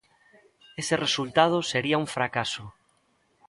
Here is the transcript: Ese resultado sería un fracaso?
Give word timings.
Ese 0.81 0.95
resultado 1.05 1.57
sería 1.71 2.01
un 2.03 2.07
fracaso? 2.15 2.63